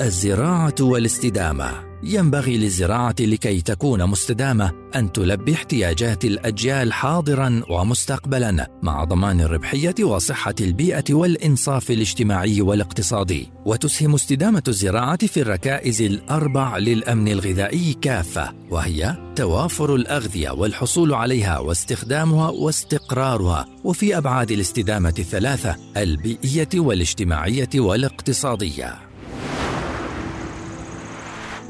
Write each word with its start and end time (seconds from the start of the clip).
الزراعة 0.00 0.74
والاستدامة. 0.80 1.94
ينبغي 2.02 2.56
للزراعة 2.56 3.14
لكي 3.20 3.60
تكون 3.60 4.06
مستدامة 4.06 4.72
أن 4.94 5.12
تلبي 5.12 5.54
احتياجات 5.54 6.24
الأجيال 6.24 6.92
حاضرا 6.92 7.62
ومستقبلا 7.70 8.70
مع 8.82 9.04
ضمان 9.04 9.40
الربحية 9.40 9.94
وصحة 10.04 10.54
البيئة 10.60 11.14
والإنصاف 11.14 11.90
الاجتماعي 11.90 12.60
والاقتصادي. 12.60 13.50
وتسهم 13.66 14.14
استدامة 14.14 14.62
الزراعة 14.68 15.26
في 15.26 15.40
الركائز 15.40 16.02
الأربع 16.02 16.78
للأمن 16.78 17.28
الغذائي 17.28 17.96
كافة 18.02 18.52
وهي 18.70 19.16
توافر 19.36 19.94
الأغذية 19.94 20.50
والحصول 20.50 21.14
عليها 21.14 21.58
واستخدامها 21.58 22.50
واستقرارها. 22.50 23.66
وفي 23.84 24.16
أبعاد 24.16 24.50
الاستدامة 24.50 25.14
الثلاثة 25.18 25.76
البيئية 25.96 26.68
والاجتماعية 26.74 27.70
والاقتصادية. 27.74 29.13